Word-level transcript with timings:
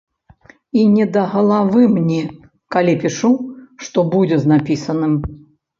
І 0.83 0.85
не 0.93 1.05
да 1.17 1.25
галавы 1.33 1.83
мне, 1.97 2.19
калі 2.77 2.99
пішу, 3.05 3.31
што 3.87 4.09
будзе 4.17 4.37
з 4.45 4.55
напісаным. 4.55 5.13